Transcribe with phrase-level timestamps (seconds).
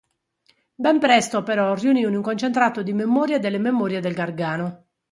[0.73, 4.87] Ben presto però riunì in un concentrato di memorie delle memorie del Gargano.